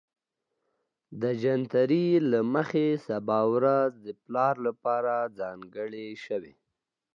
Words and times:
د 1.21 1.23
جنتري 1.41 2.07
له 2.31 2.39
مخې 2.53 2.87
سبا 3.07 3.39
ورځ 3.53 3.91
د 4.05 4.07
پلار 4.23 4.55
لپاره 4.67 5.13
ځانګړې 5.39 6.07
شوې 6.25 6.53